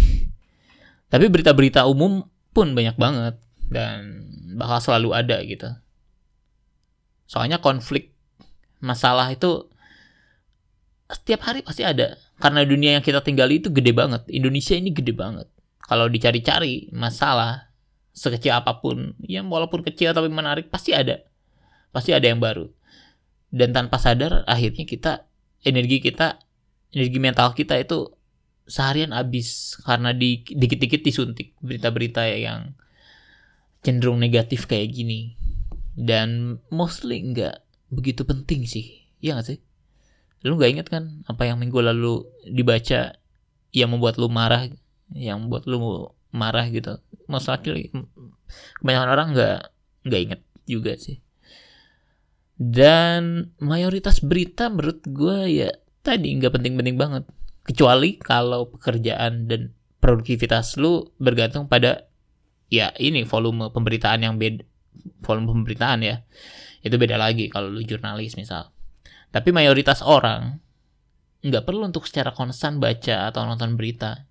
[1.12, 2.22] Tapi berita-berita umum
[2.54, 3.34] pun banyak banget
[3.68, 5.68] dan bakal selalu ada gitu.
[7.26, 8.14] Soalnya konflik
[8.78, 9.66] masalah itu
[11.10, 12.14] setiap hari pasti ada.
[12.38, 14.22] Karena dunia yang kita tinggali itu gede banget.
[14.30, 15.48] Indonesia ini gede banget.
[15.86, 17.70] Kalau dicari-cari masalah
[18.16, 21.22] sekecil apa pun ya walaupun kecil tapi menarik pasti ada.
[21.90, 22.70] Pasti ada yang baru.
[23.50, 25.12] Dan tanpa sadar akhirnya kita
[25.62, 26.45] energi kita
[26.92, 28.12] energi mental kita itu
[28.66, 32.74] seharian habis karena di dikit-dikit disuntik berita-berita yang
[33.86, 35.38] cenderung negatif kayak gini.
[35.96, 39.06] Dan mostly nggak begitu penting sih.
[39.22, 39.58] Ya gak sih?
[40.44, 43.16] Lu nggak inget kan apa yang minggu lalu dibaca
[43.72, 44.68] yang membuat lu marah
[45.14, 47.00] yang membuat lu marah gitu?
[47.30, 47.94] Mostly
[48.82, 49.58] kebanyakan orang nggak
[50.04, 51.22] nggak inget juga sih.
[52.56, 55.70] Dan mayoritas berita menurut gue ya
[56.06, 57.26] tadi nggak penting-penting banget.
[57.66, 62.06] Kecuali kalau pekerjaan dan produktivitas lu bergantung pada
[62.70, 64.62] ya ini volume pemberitaan yang beda
[65.26, 66.22] volume pemberitaan ya.
[66.86, 68.70] Itu beda lagi kalau lu jurnalis misal.
[69.34, 70.62] Tapi mayoritas orang
[71.42, 74.24] nggak perlu untuk secara konstan baca atau nonton berita.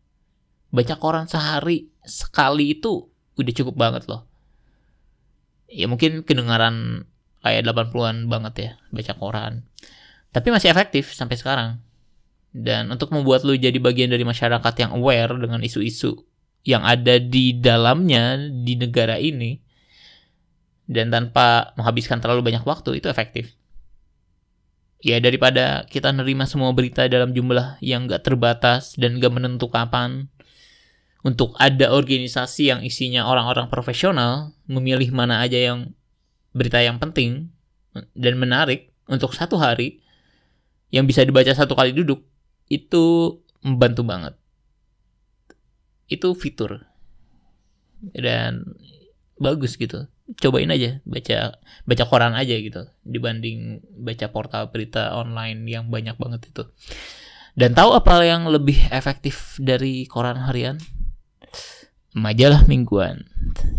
[0.72, 4.28] Baca koran sehari sekali itu udah cukup banget loh.
[5.68, 7.08] Ya mungkin kedengaran
[7.44, 9.54] kayak 80-an banget ya baca koran.
[10.36, 11.80] Tapi masih efektif sampai sekarang.
[12.52, 16.12] Dan untuk membuat lu jadi bagian dari masyarakat yang aware dengan isu-isu
[16.68, 19.64] yang ada di dalamnya di negara ini
[20.92, 23.56] dan tanpa menghabiskan terlalu banyak waktu itu efektif.
[25.00, 30.28] Ya daripada kita nerima semua berita dalam jumlah yang gak terbatas dan gak menentu kapan
[31.22, 35.94] untuk ada organisasi yang isinya orang-orang profesional memilih mana aja yang
[36.52, 37.54] berita yang penting
[38.18, 40.05] dan menarik untuk satu hari
[40.90, 42.22] yang bisa dibaca satu kali duduk
[42.70, 44.34] itu membantu banget.
[46.06, 46.86] Itu fitur
[48.14, 48.78] dan
[49.42, 50.06] bagus gitu.
[50.42, 56.50] Cobain aja baca baca koran aja gitu dibanding baca portal berita online yang banyak banget
[56.50, 56.64] itu.
[57.56, 60.76] Dan tahu apa yang lebih efektif dari koran harian?
[62.16, 63.24] Majalah mingguan.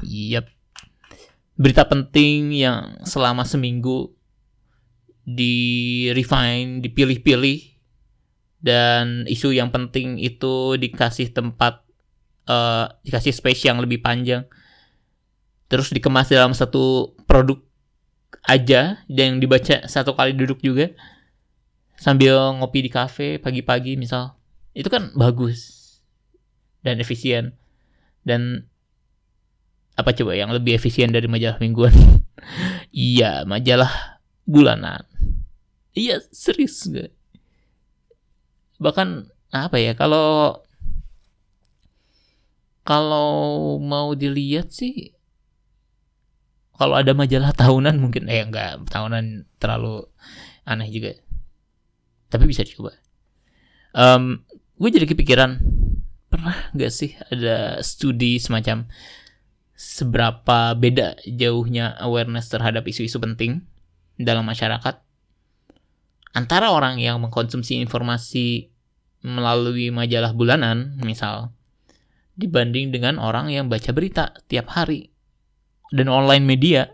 [0.06, 0.48] Yap
[1.56, 4.12] berita penting yang selama seminggu
[5.26, 7.74] di refine, dipilih-pilih
[8.62, 11.82] dan isu yang penting itu dikasih tempat
[12.46, 14.46] uh, dikasih space yang lebih panjang
[15.66, 17.58] terus dikemas dalam satu produk
[18.46, 20.94] aja dan dibaca satu kali duduk juga
[21.98, 24.38] sambil ngopi di kafe pagi-pagi misal
[24.78, 25.74] itu kan bagus
[26.86, 27.58] dan efisien
[28.22, 28.70] dan
[29.96, 31.94] apa coba yang lebih efisien dari majalah mingguan?
[32.92, 35.05] iya, majalah bulanan.
[35.96, 37.08] Iya, serius gak?
[38.76, 40.60] Bahkan apa ya kalau
[42.84, 45.16] kalau mau dilihat sih
[46.76, 50.04] kalau ada majalah tahunan mungkin eh enggak tahunan terlalu
[50.68, 51.16] aneh juga.
[52.28, 52.92] Tapi bisa dicoba.
[53.96, 54.44] Um,
[54.76, 55.56] gue jadi kepikiran
[56.28, 58.84] pernah nggak sih ada studi semacam
[59.72, 63.64] seberapa beda jauhnya awareness terhadap isu-isu penting
[64.20, 65.05] dalam masyarakat
[66.36, 68.68] antara orang yang mengkonsumsi informasi
[69.24, 71.56] melalui majalah bulanan, misal,
[72.36, 75.08] dibanding dengan orang yang baca berita tiap hari
[75.88, 76.92] dan online media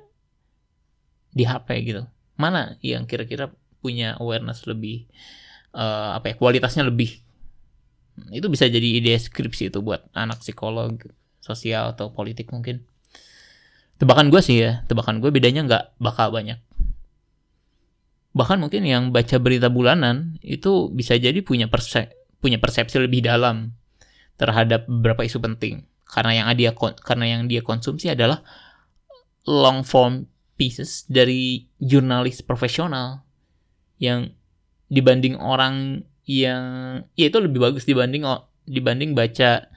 [1.34, 2.06] di HP gitu.
[2.38, 3.50] Mana yang kira-kira
[3.82, 5.10] punya awareness lebih
[5.74, 7.18] uh, apa ya kualitasnya lebih
[8.30, 10.94] itu bisa jadi ide skripsi itu buat anak psikolog
[11.42, 12.86] sosial atau politik mungkin
[13.98, 16.62] tebakan gue sih ya tebakan gue bedanya nggak bakal banyak
[18.32, 23.76] bahkan mungkin yang baca berita bulanan itu bisa jadi punya perse punya persepsi lebih dalam
[24.40, 25.86] terhadap beberapa isu penting.
[26.02, 28.42] Karena yang dia karena yang dia konsumsi adalah
[29.48, 33.24] long form pieces dari jurnalis profesional
[33.96, 34.34] yang
[34.92, 36.62] dibanding orang yang
[37.16, 38.28] ya itu lebih bagus dibanding
[38.68, 39.72] dibanding baca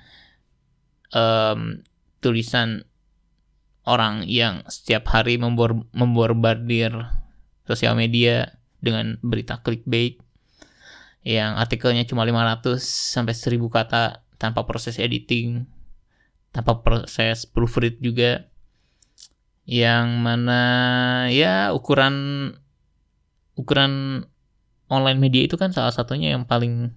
[1.15, 1.82] um,
[2.20, 2.84] tulisan
[3.88, 7.14] orang yang setiap hari membor membombardir
[7.65, 10.21] sosial media dengan berita clickbait
[11.25, 15.65] yang artikelnya cuma 500 sampai 1000 kata tanpa proses editing,
[16.54, 18.45] tanpa proses proofread juga.
[19.65, 20.62] Yang mana
[21.34, 22.13] ya ukuran
[23.58, 24.21] ukuran
[24.86, 26.93] online media itu kan salah satunya yang paling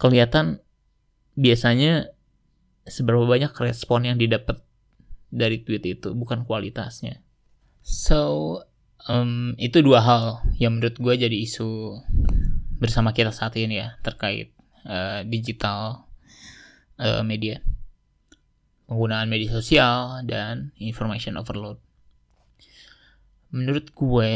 [0.00, 0.64] kelihatan
[1.36, 2.08] biasanya
[2.88, 4.64] seberapa banyak respon yang didapat
[5.28, 7.20] dari tweet itu bukan kualitasnya.
[7.84, 8.64] So
[9.08, 10.24] um, itu dua hal
[10.58, 11.98] yang menurut gue jadi isu
[12.78, 14.54] bersama kita saat ini ya terkait
[14.86, 16.06] uh, digital
[16.98, 17.62] uh, media.
[18.86, 21.80] Penggunaan media sosial dan information overload.
[23.54, 24.32] Menurut gue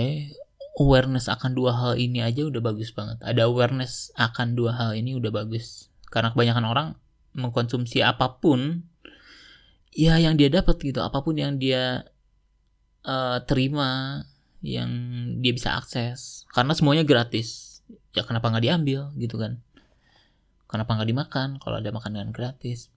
[0.77, 3.21] awareness akan dua hal ini aja udah bagus banget.
[3.21, 5.93] Ada awareness akan dua hal ini udah bagus.
[6.09, 6.89] Karena kebanyakan orang
[7.37, 8.89] mengkonsumsi apa pun
[9.93, 11.03] ya yang dia dapat gitu.
[11.05, 12.09] Apa pun yang dia
[13.05, 14.23] uh, terima
[14.65, 14.91] yang
[15.41, 16.45] dia bisa akses.
[16.53, 17.81] Karena semuanya gratis.
[18.17, 19.61] Ya kenapa nggak diambil gitu kan?
[20.67, 22.91] Kenapa nggak dimakan kalau ada makanan gratis?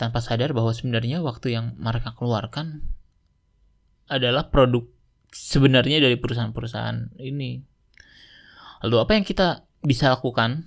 [0.00, 2.82] Tanpa sadar bahwa sebenarnya waktu yang mereka keluarkan
[4.08, 4.88] adalah produk
[5.32, 7.62] sebenarnya dari perusahaan-perusahaan ini.
[8.82, 10.66] Lalu apa yang kita bisa lakukan?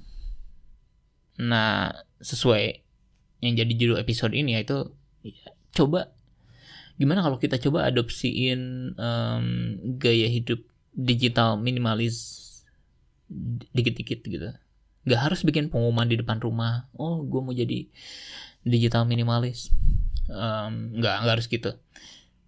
[1.41, 1.91] Nah
[2.23, 2.63] sesuai
[3.43, 6.14] yang jadi judul episode ini yaitu ya, coba
[6.95, 9.45] gimana kalau kita coba adopsiin um,
[9.99, 10.63] gaya hidup
[10.95, 12.41] digital minimalis
[13.75, 14.49] dikit-dikit gitu?
[15.05, 17.87] Nggak harus bikin pengumuman di depan rumah oh gue mau jadi
[18.63, 19.69] digital minimalis.
[20.25, 21.75] Um, nggak nggak harus gitu.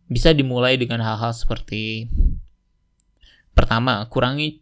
[0.08, 2.08] Bisa dimulai dengan hal-hal seperti
[3.52, 4.62] pertama kurangi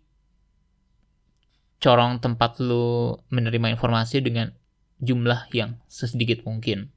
[1.84, 4.56] corong tempat lu menerima informasi dengan
[5.04, 6.94] jumlah yang sesedikit mungkin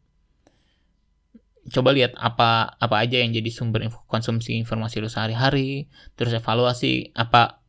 [1.69, 7.13] coba lihat apa apa aja yang jadi sumber info, konsumsi informasi lu sehari-hari terus evaluasi
[7.13, 7.61] apa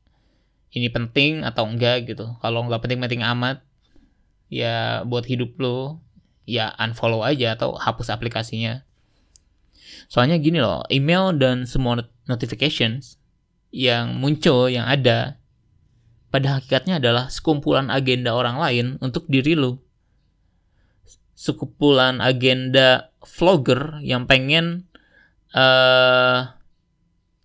[0.75, 2.37] ini penting atau enggak gitu.
[2.39, 3.65] Kalau nggak penting-penting amat
[4.49, 6.01] ya buat hidup lo
[6.49, 8.85] ya unfollow aja atau hapus aplikasinya.
[10.09, 13.17] Soalnya gini loh email dan semua notifications
[13.69, 15.37] yang muncul yang ada
[16.29, 19.81] pada hakikatnya adalah sekumpulan agenda orang lain untuk diri lo
[21.39, 24.87] sekumpulan agenda vlogger yang pengen
[25.53, 26.55] uh,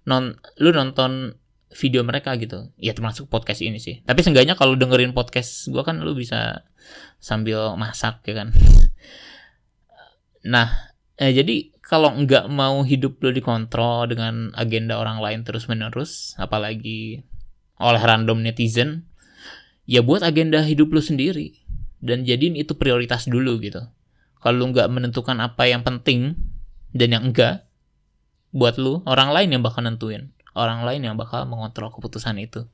[0.05, 1.35] non lu nonton
[1.75, 2.71] video mereka gitu.
[2.79, 4.01] Ya termasuk podcast ini sih.
[4.07, 6.63] Tapi seenggaknya kalau dengerin podcast gue kan lu bisa
[7.19, 8.49] sambil masak ya kan?
[10.45, 16.37] Nah eh, jadi kalau nggak mau hidup lu dikontrol dengan agenda orang lain terus menerus
[16.37, 17.25] apalagi
[17.81, 19.09] oleh random netizen
[19.89, 21.65] ya buat agenda hidup lu sendiri.
[22.05, 23.89] Dan jadiin itu prioritas dulu gitu
[24.45, 26.37] kalau lu nggak menentukan apa yang penting
[26.93, 27.65] dan yang enggak
[28.53, 30.37] buat lu orang lain yang bakal nentuin.
[30.53, 32.69] Orang lain yang bakal mengontrol keputusan itu.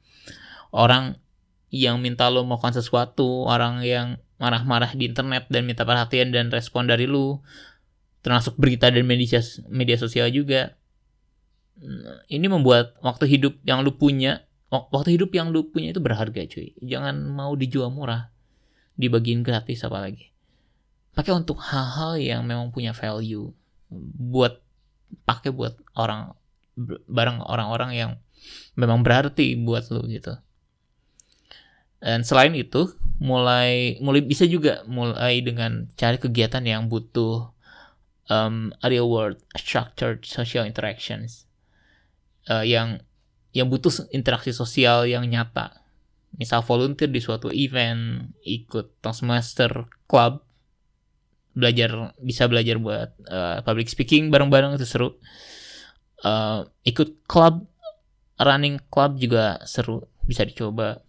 [0.74, 1.22] Orang
[1.70, 6.90] yang minta lo melakukan sesuatu orang yang marah-marah di internet dan minta perhatian dan respon
[6.90, 7.38] dari lu
[8.26, 9.38] termasuk berita dan media
[9.70, 10.74] media sosial juga
[12.26, 14.42] ini membuat waktu hidup yang lu punya
[14.74, 16.74] waktu hidup yang lu punya itu berharga cuy.
[16.82, 18.34] Jangan mau dijual murah
[18.98, 20.30] dibagiin gratis apalagi
[21.14, 23.50] pakai untuk hal-hal yang memang punya value
[24.16, 24.62] buat
[25.26, 26.34] pakai buat orang
[27.10, 28.10] bareng orang-orang yang
[28.78, 30.38] memang berarti buat lu gitu.
[32.00, 37.52] Dan selain itu, mulai mulai bisa juga mulai dengan cari kegiatan yang butuh
[38.32, 41.44] um, real world structured social interactions
[42.48, 43.04] uh, yang
[43.52, 45.76] yang butuh interaksi sosial yang nyata.
[46.38, 50.40] Misal volunteer di suatu event, ikut Toastmaster Club,
[51.50, 55.18] belajar bisa belajar buat uh, public speaking bareng-bareng itu seru.
[56.20, 57.64] Uh, ikut klub
[58.36, 61.02] running club juga seru bisa dicoba.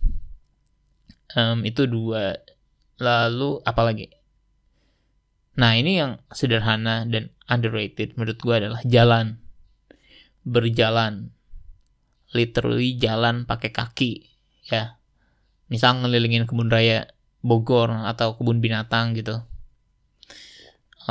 [1.37, 2.35] Um, itu dua.
[3.01, 4.07] Lalu apalagi
[5.51, 9.37] nah ini yang sederhana dan underrated menurut gue adalah jalan.
[10.41, 11.29] Berjalan.
[12.31, 14.31] Literally jalan pakai kaki
[14.71, 14.97] ya.
[15.67, 17.07] Misal ngelilingin kebun raya
[17.41, 19.41] Bogor atau kebun binatang gitu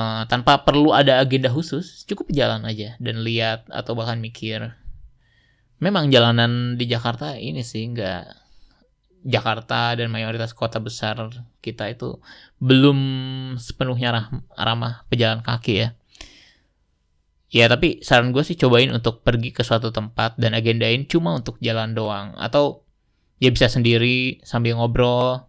[0.00, 4.72] uh, tanpa perlu ada agenda khusus cukup jalan aja dan lihat atau bahkan mikir
[5.80, 8.40] memang jalanan di Jakarta ini sih nggak
[9.20, 11.28] Jakarta dan mayoritas kota besar
[11.60, 12.16] kita itu
[12.56, 12.98] belum
[13.60, 14.26] sepenuhnya rah,
[14.56, 15.88] ramah pejalan kaki ya.
[17.50, 21.58] Ya tapi saran gue sih cobain untuk pergi ke suatu tempat dan agendain cuma untuk
[21.60, 22.86] jalan doang atau
[23.42, 25.44] ya bisa sendiri sambil ngobrol.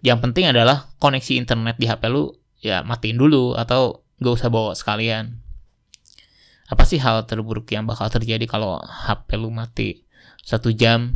[0.00, 4.72] Yang penting adalah koneksi internet di HP lu ya matiin dulu atau gak usah bawa
[4.74, 5.38] sekalian.
[6.68, 10.04] Apa sih hal terburuk yang bakal terjadi kalau HP lu mati
[10.44, 11.14] satu jam?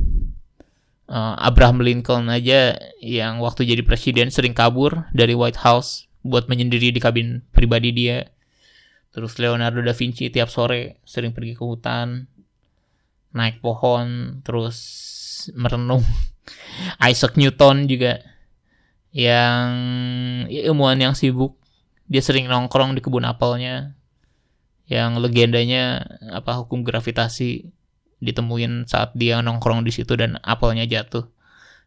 [1.12, 6.88] Uh, Abraham Lincoln aja yang waktu jadi presiden sering kabur dari White House buat menyendiri
[6.88, 8.32] di kabin pribadi dia
[9.12, 12.24] Terus Leonardo da Vinci tiap sore sering pergi ke hutan,
[13.36, 14.80] naik pohon, terus
[15.52, 16.00] merenung.
[17.12, 18.24] Isaac Newton juga
[19.12, 19.68] yang
[20.48, 21.60] ya, ilmuwan yang sibuk,
[22.08, 23.96] dia sering nongkrong di kebun apelnya.
[24.88, 27.70] Yang legendanya apa hukum gravitasi
[28.20, 31.28] ditemuin saat dia nongkrong di situ dan apelnya jatuh.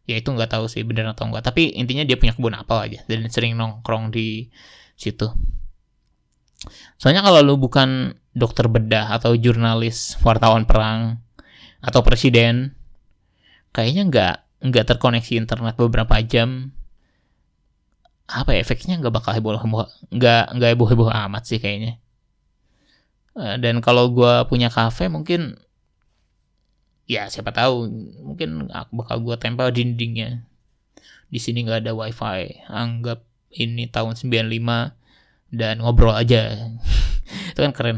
[0.06, 1.50] Ya itu nggak tahu sih benar atau enggak.
[1.50, 4.54] Tapi intinya dia punya kebun apel aja dan sering nongkrong di
[4.94, 5.34] situ.
[6.98, 11.22] Soalnya kalau lu bukan dokter bedah atau jurnalis, wartawan perang
[11.82, 12.74] atau presiden,
[13.74, 16.74] kayaknya nggak nggak terkoneksi internet beberapa jam.
[18.26, 22.02] Apa ya, efeknya nggak bakal heboh heboh nggak nggak heboh heboh amat sih kayaknya.
[23.36, 25.60] Eh, dan kalau gue punya kafe mungkin
[27.06, 27.86] ya siapa tahu
[28.26, 30.48] mungkin aku bakal gue tempel dindingnya.
[31.30, 34.96] Di sini nggak ada wifi anggap ini tahun 95
[35.52, 36.56] dan ngobrol aja.
[37.54, 37.98] Itu kan keren.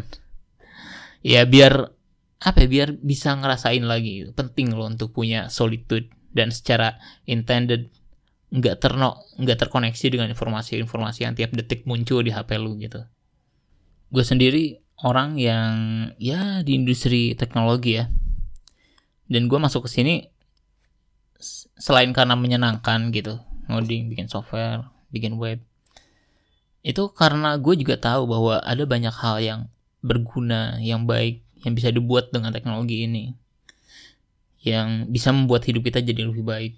[1.22, 1.94] Ya biar
[2.38, 4.28] apa ya biar bisa ngerasain lagi.
[4.34, 6.98] Penting loh untuk punya solitude dan secara
[7.30, 7.94] intended
[8.48, 13.04] nggak terno nggak terkoneksi dengan informasi-informasi yang tiap detik muncul di HP lu gitu
[14.08, 15.74] gue sendiri orang yang
[16.16, 18.08] ya di industri teknologi ya
[19.28, 20.32] dan gue masuk ke sini
[21.78, 23.36] selain karena menyenangkan gitu
[23.68, 25.60] ngoding bikin software bikin web
[26.88, 29.62] itu karena gue juga tahu bahwa ada banyak hal yang
[30.00, 33.36] berguna, yang baik, yang bisa dibuat dengan teknologi ini.
[34.64, 36.74] Yang bisa membuat hidup kita jadi lebih baik.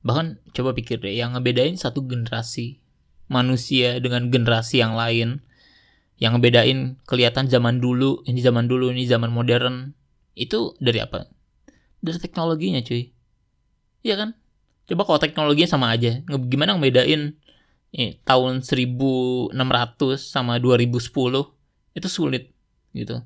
[0.00, 2.80] Bahkan coba pikir deh, yang ngebedain satu generasi
[3.28, 5.44] manusia dengan generasi yang lain,
[6.16, 9.92] yang ngebedain kelihatan zaman dulu, ini zaman dulu, ini zaman modern,
[10.34, 11.28] itu dari apa?
[12.00, 13.12] Dari teknologinya cuy.
[14.00, 14.30] Iya kan?
[14.88, 17.36] Coba kalau teknologinya sama aja, gimana ngebedain
[17.94, 19.54] eh, tahun 1600
[20.16, 20.96] sama 2010
[21.94, 22.50] itu sulit
[22.96, 23.20] gitu.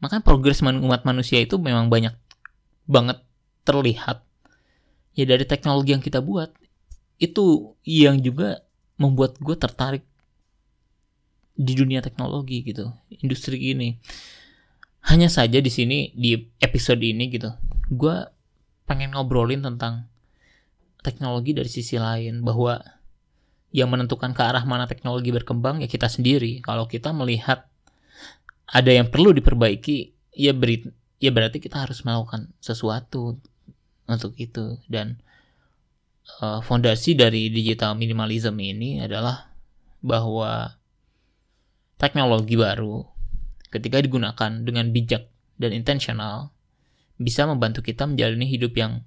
[0.00, 2.16] Makanya progres umat manusia itu memang banyak
[2.88, 3.20] banget
[3.68, 4.24] terlihat
[5.14, 6.52] ya dari teknologi yang kita buat
[7.20, 8.64] itu yang juga
[8.96, 10.04] membuat gue tertarik
[11.56, 12.88] di dunia teknologi gitu
[13.20, 14.00] industri ini
[15.12, 17.52] hanya saja di sini di episode ini gitu
[17.92, 18.16] gue
[18.88, 20.10] pengen ngobrolin tentang
[21.00, 22.80] teknologi dari sisi lain bahwa
[23.70, 26.58] yang menentukan ke arah mana teknologi berkembang ya kita sendiri.
[26.62, 27.70] Kalau kita melihat
[28.66, 30.86] ada yang perlu diperbaiki, ya beri,
[31.22, 33.38] ya berarti kita harus melakukan sesuatu
[34.10, 35.22] untuk itu dan
[36.42, 39.54] uh, fondasi dari digital minimalism ini adalah
[40.02, 40.74] bahwa
[42.00, 43.04] teknologi baru
[43.70, 45.30] ketika digunakan dengan bijak
[45.60, 46.50] dan intensional
[47.20, 49.04] bisa membantu kita menjalani hidup yang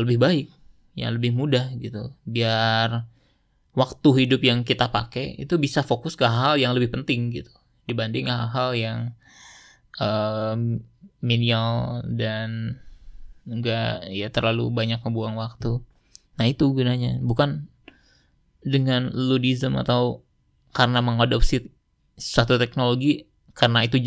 [0.00, 0.46] lebih baik,
[0.96, 2.16] yang lebih mudah gitu.
[2.24, 3.04] Biar
[3.76, 7.52] waktu hidup yang kita pakai itu bisa fokus ke hal yang lebih penting gitu
[7.84, 8.98] dibanding hal-hal yang
[10.00, 10.80] um,
[11.20, 12.80] menial dan
[13.44, 15.80] enggak ya terlalu banyak membuang waktu.
[16.40, 17.68] Nah itu gunanya, bukan
[18.64, 20.24] dengan ludism atau
[20.74, 21.70] karena mengadopsi
[22.16, 24.00] satu teknologi karena itu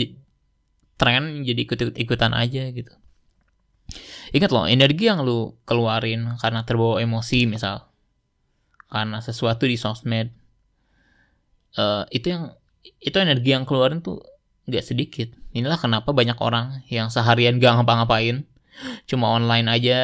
[0.97, 2.93] tren jadi ikut-ikutan aja gitu.
[4.35, 7.88] Ingat loh, energi yang lu keluarin karena terbawa emosi misal.
[8.91, 10.35] Karena sesuatu di sosmed.
[11.77, 12.57] Uh, itu yang
[12.99, 14.19] itu energi yang keluarin tuh
[14.67, 15.31] nggak sedikit.
[15.55, 18.43] Inilah kenapa banyak orang yang seharian gak ngapa-ngapain
[19.09, 20.01] cuma online aja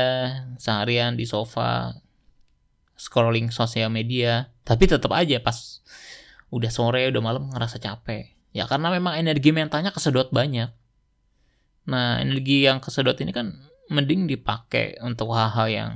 [0.58, 1.98] seharian di sofa
[2.98, 5.82] scrolling sosial media tapi tetap aja pas
[6.50, 10.70] udah sore udah malam ngerasa capek ya karena memang energi mentalnya kesedot banyak
[11.84, 13.54] nah energi yang kesedot ini kan
[13.92, 15.92] mending dipakai untuk hal-hal yang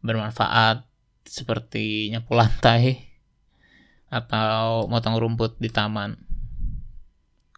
[0.00, 0.88] bermanfaat
[1.28, 3.08] seperti nyapu lantai
[4.08, 6.16] atau motong rumput di taman.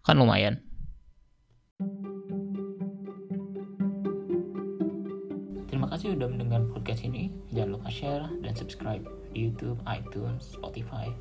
[0.02, 0.58] Kan lumayan.
[6.00, 7.28] Kasih sudah mendengar podcast ini.
[7.52, 9.04] Jangan lupa share dan subscribe
[9.36, 11.12] di YouTube, iTunes, Spotify,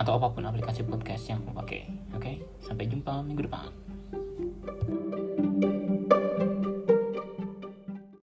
[0.00, 1.82] atau apa pun aplikasi podcast yang kamu pakai.
[2.16, 3.68] Oke, sampai jumpa minggu depan.